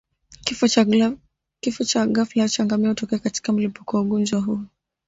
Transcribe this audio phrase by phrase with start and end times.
[1.61, 4.59] Kifo cha ghafla cha ngamia hutokea katika mlipuko wa ugonjwa huu